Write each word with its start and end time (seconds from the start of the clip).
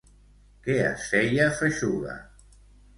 Què 0.63 0.77
es 0.87 1.05
feia 1.13 1.47
feixuga? 1.63 2.21